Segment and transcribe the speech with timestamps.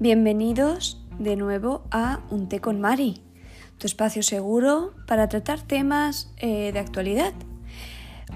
[0.00, 3.20] Bienvenidos de nuevo a Un té con Mari,
[3.78, 7.32] tu espacio seguro para tratar temas eh, de actualidad.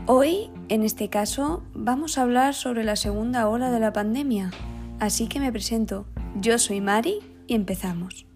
[0.06, 4.50] Hoy, en este caso, vamos a hablar sobre la segunda ola de la pandemia.
[4.98, 6.04] Así que me presento.
[6.40, 8.26] Yo soy Mari y empezamos.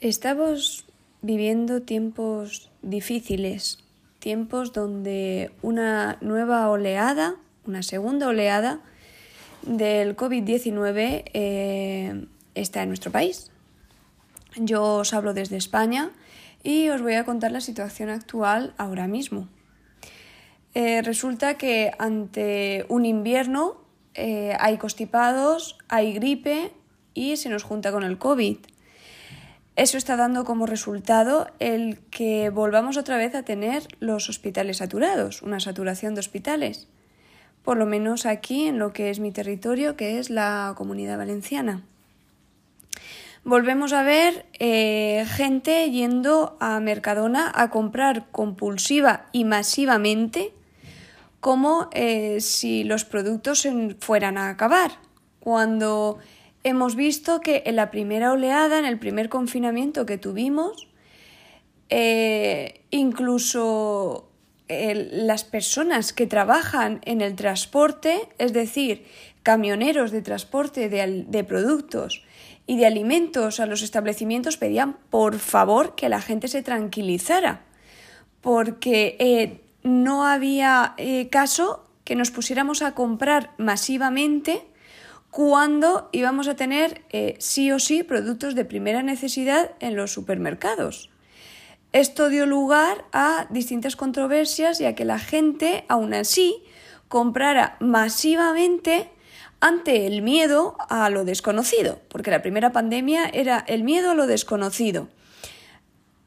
[0.00, 0.86] Estamos
[1.20, 3.84] viviendo tiempos difíciles,
[4.18, 8.80] tiempos donde una nueva oleada, una segunda oleada
[9.62, 13.50] del COVID-19 eh, está en nuestro país.
[14.56, 16.10] Yo os hablo desde España
[16.62, 19.48] y os voy a contar la situación actual ahora mismo.
[20.74, 23.80] Eh, resulta que ante un invierno
[24.14, 26.72] eh, hay constipados, hay gripe
[27.14, 28.58] y se nos junta con el COVID.
[29.74, 35.42] Eso está dando como resultado el que volvamos otra vez a tener los hospitales saturados,
[35.42, 36.88] una saturación de hospitales,
[37.66, 41.82] por lo menos aquí en lo que es mi territorio, que es la comunidad valenciana.
[43.42, 50.52] Volvemos a ver eh, gente yendo a Mercadona a comprar compulsiva y masivamente
[51.40, 53.66] como eh, si los productos
[53.98, 54.92] fueran a acabar,
[55.40, 56.18] cuando
[56.62, 60.86] hemos visto que en la primera oleada, en el primer confinamiento que tuvimos,
[61.88, 64.28] eh, incluso
[64.68, 69.06] las personas que trabajan en el transporte, es decir,
[69.42, 72.24] camioneros de transporte de, productos
[72.66, 77.60] y de alimentos a los establecimientos, pedían por favor que la gente se tranquilizara,
[78.40, 84.64] porque eh, no había eh, caso que nos pusiéramos a comprar masivamente
[85.30, 91.10] cuando íbamos a tener eh, sí o sí productos de primera necesidad en los supermercados.
[91.96, 96.62] Esto dio lugar a distintas controversias y a que la gente, aún así,
[97.08, 99.08] comprara masivamente
[99.60, 104.26] ante el miedo a lo desconocido, porque la primera pandemia era el miedo a lo
[104.26, 105.08] desconocido.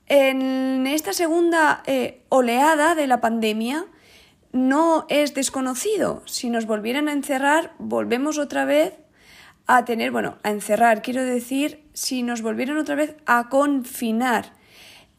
[0.08, 3.86] En esta segunda eh, oleada de la pandemia,
[4.52, 6.24] no es desconocido.
[6.26, 8.96] Si nos volvieran a encerrar, volvemos otra vez
[9.68, 14.58] a tener, bueno, a encerrar, quiero decir, si nos volvieran otra vez a confinar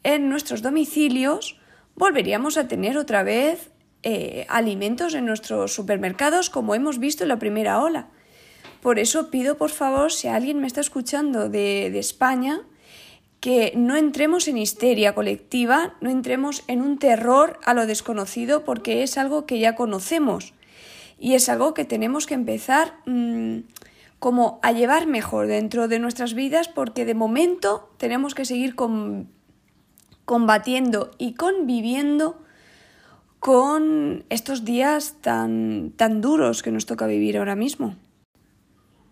[0.03, 1.59] en nuestros domicilios,
[1.95, 3.71] volveríamos a tener otra vez
[4.03, 8.09] eh, alimentos en nuestros supermercados como hemos visto en la primera ola.
[8.81, 12.63] Por eso pido, por favor, si alguien me está escuchando de, de España,
[13.41, 19.03] que no entremos en histeria colectiva, no entremos en un terror a lo desconocido porque
[19.03, 20.55] es algo que ya conocemos
[21.19, 23.61] y es algo que tenemos que empezar mm,
[24.19, 28.75] como a llevar mejor dentro de nuestras vidas porque de momento tenemos que seguir
[30.31, 32.41] combatiendo y conviviendo
[33.41, 37.97] con estos días tan, tan duros que nos toca vivir ahora mismo.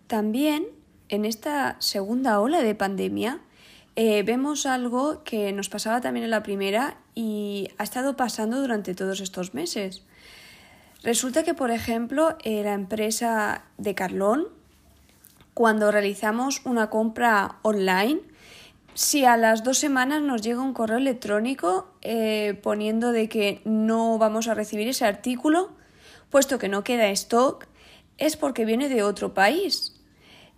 [0.07, 0.67] También
[1.09, 3.41] en esta segunda ola de pandemia
[3.97, 8.95] eh, vemos algo que nos pasaba también en la primera y ha estado pasando durante
[8.95, 10.05] todos estos meses.
[11.03, 14.47] Resulta que, por ejemplo, eh, la empresa de Carlón,
[15.53, 18.21] cuando realizamos una compra online,
[18.99, 24.17] si a las dos semanas nos llega un correo electrónico eh, poniendo de que no
[24.17, 25.69] vamos a recibir ese artículo,
[26.29, 27.65] puesto que no queda stock,
[28.17, 29.95] es porque viene de otro país.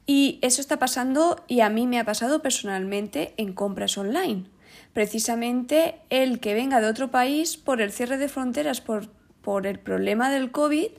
[0.07, 4.45] Y eso está pasando y a mí me ha pasado personalmente en compras online.
[4.91, 9.07] Precisamente el que venga de otro país por el cierre de fronteras, por,
[9.43, 10.89] por el problema del COVID,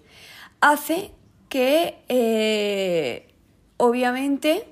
[0.61, 1.11] hace
[1.49, 3.35] que eh,
[3.79, 4.72] obviamente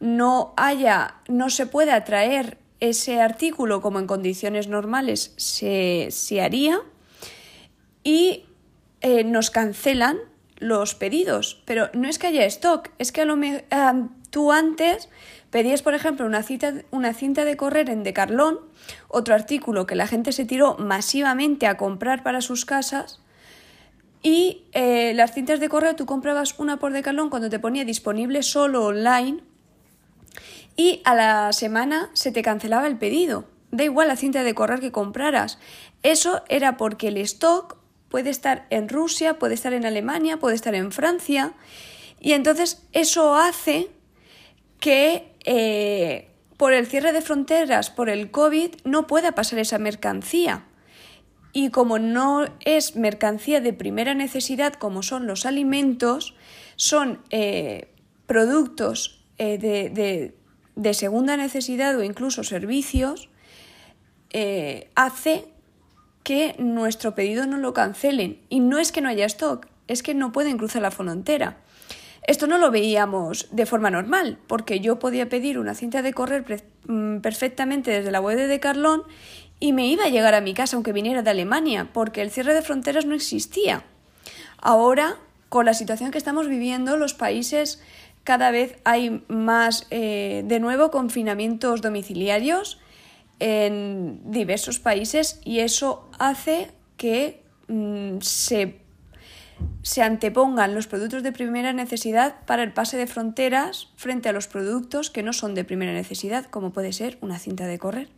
[0.00, 6.80] no haya, no se pueda traer ese artículo como en condiciones normales se, se haría
[8.02, 8.46] y
[9.02, 10.18] eh, nos cancelan
[10.58, 13.36] los pedidos, pero no es que haya stock, es que a lo
[14.30, 15.08] tú antes
[15.50, 16.44] pedías, por ejemplo, una,
[16.90, 18.60] una cinta de correr en Decarlón,
[19.08, 23.20] otro artículo que la gente se tiró masivamente a comprar para sus casas,
[24.22, 28.42] y eh, las cintas de correo tú comprabas una por Decathlon cuando te ponía disponible
[28.42, 29.42] solo online
[30.80, 33.44] y a la semana se te cancelaba el pedido.
[33.70, 35.58] Da igual la cinta de correr que compraras.
[36.02, 37.76] Eso era porque el stock
[38.08, 41.52] puede estar en Rusia, puede estar en Alemania, puede estar en Francia.
[42.18, 43.90] Y entonces eso hace
[44.78, 50.64] que eh, por el cierre de fronteras, por el COVID, no pueda pasar esa mercancía.
[51.52, 56.34] Y como no es mercancía de primera necesidad como son los alimentos,
[56.76, 57.92] son eh,
[58.24, 60.39] productos eh, de, de,
[60.94, 63.28] segunda necesidad o incluso servicios,
[64.94, 65.46] hace
[66.22, 68.40] que nuestro pedido no lo cancelen.
[68.48, 71.58] Y no es que no haya stock, es que no pueden cruzar la frontera.
[72.26, 76.44] Esto no lo veíamos de forma normal, porque yo podía pedir una cinta de correr
[76.86, 79.04] mm, perfectamente desde la web de Decathlon
[79.58, 82.54] y me iba a llegar a mi casa aunque viniera de Alemania, porque el cierre
[82.54, 83.84] de fronteras no existía.
[84.58, 85.16] Ahora,
[85.48, 87.82] con la situación que estamos viviendo, los países
[88.24, 92.78] cada vez hay más, eh, de nuevo, confinamientos domiciliarios
[93.38, 98.80] en diversos países y eso hace que mm, se,
[99.82, 104.46] se antepongan los productos de primera necesidad para el pase de fronteras frente a los
[104.46, 108.08] productos que no son de primera necesidad, como puede ser una cinta de correr.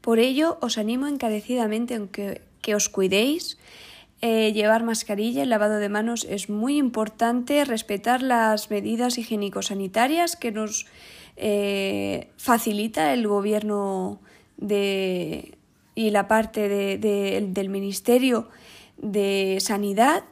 [0.00, 3.58] Por ello, os animo encarecidamente a que os cuidéis,
[4.22, 10.52] eh, llevar mascarilla, el lavado de manos es muy importante, respetar las medidas higiénico-sanitarias que
[10.52, 10.86] nos
[11.36, 14.20] eh, facilita el gobierno
[14.58, 15.58] de,
[15.96, 18.48] y la parte del Ministerio
[18.96, 20.22] de Sanidad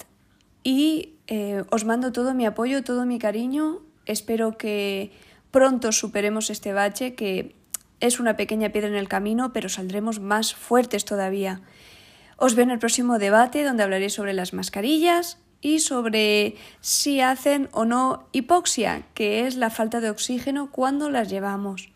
[0.62, 3.81] y eh, os mando todo mi apoyo, todo mi cariño.
[4.06, 5.10] Espero que
[5.50, 7.56] pronto superemos este bache que
[7.98, 11.60] es una pequeña piedra en el camino, pero saldremos más fuertes todavía.
[12.42, 17.69] Os veo en el próximo debate donde hablaré sobre las mascarillas y sobre si hacen
[17.72, 21.92] o no hipoxia, que es la falta de oxígeno cuando las llevamos.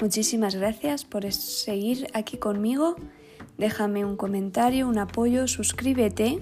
[0.00, 2.96] Muchísimas gracias por seguir aquí conmigo.
[3.58, 6.38] Déjame un comentario, un apoyo, suscríbete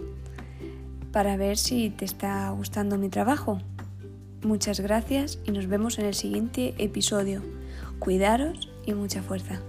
[1.11, 3.59] para ver si te está gustando mi trabajo.
[4.43, 7.43] Muchas gracias y nos vemos en el siguiente episodio.
[7.99, 9.61] Cuidaros y mucha fuerza.